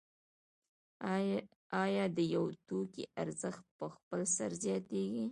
آیا 1.83 2.05
د 2.17 2.19
یو 2.35 2.45
توکي 2.67 3.03
ارزښت 3.21 3.63
په 3.77 3.85
خپل 3.95 4.19
سر 4.35 4.51
زیاتېږي 4.63 5.25